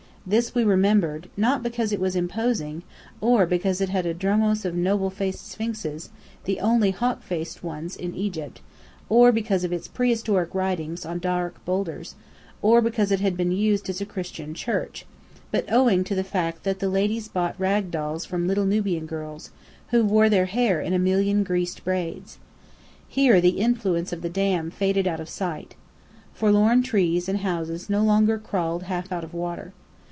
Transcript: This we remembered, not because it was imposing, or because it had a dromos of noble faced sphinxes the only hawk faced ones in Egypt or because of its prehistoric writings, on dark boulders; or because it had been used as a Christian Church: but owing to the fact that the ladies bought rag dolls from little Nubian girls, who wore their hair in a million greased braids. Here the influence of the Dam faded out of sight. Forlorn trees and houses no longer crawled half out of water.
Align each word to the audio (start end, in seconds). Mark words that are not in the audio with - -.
This 0.23 0.53
we 0.53 0.63
remembered, 0.63 1.29
not 1.35 1.63
because 1.63 1.91
it 1.91 1.99
was 1.99 2.15
imposing, 2.15 2.83
or 3.21 3.47
because 3.47 3.81
it 3.81 3.89
had 3.89 4.05
a 4.05 4.13
dromos 4.13 4.65
of 4.65 4.75
noble 4.75 5.09
faced 5.09 5.49
sphinxes 5.49 6.11
the 6.43 6.59
only 6.59 6.91
hawk 6.91 7.23
faced 7.23 7.63
ones 7.63 7.95
in 7.95 8.13
Egypt 8.13 8.61
or 9.09 9.31
because 9.31 9.63
of 9.63 9.73
its 9.73 9.87
prehistoric 9.87 10.53
writings, 10.53 11.07
on 11.07 11.17
dark 11.17 11.65
boulders; 11.65 12.13
or 12.61 12.81
because 12.81 13.11
it 13.11 13.19
had 13.19 13.35
been 13.35 13.51
used 13.51 13.89
as 13.89 13.99
a 13.99 14.05
Christian 14.05 14.53
Church: 14.53 15.07
but 15.49 15.65
owing 15.71 16.03
to 16.03 16.13
the 16.13 16.23
fact 16.23 16.61
that 16.65 16.77
the 16.77 16.87
ladies 16.87 17.27
bought 17.27 17.59
rag 17.59 17.89
dolls 17.89 18.23
from 18.23 18.45
little 18.47 18.65
Nubian 18.65 19.07
girls, 19.07 19.49
who 19.89 20.05
wore 20.05 20.29
their 20.29 20.45
hair 20.45 20.79
in 20.79 20.93
a 20.93 20.99
million 20.99 21.43
greased 21.43 21.83
braids. 21.83 22.37
Here 23.07 23.41
the 23.41 23.57
influence 23.57 24.13
of 24.13 24.21
the 24.21 24.29
Dam 24.29 24.69
faded 24.69 25.07
out 25.07 25.19
of 25.19 25.29
sight. 25.29 25.73
Forlorn 26.31 26.83
trees 26.83 27.27
and 27.27 27.39
houses 27.39 27.89
no 27.89 28.03
longer 28.03 28.37
crawled 28.37 28.83
half 28.83 29.11
out 29.11 29.23
of 29.23 29.33
water. 29.33 29.73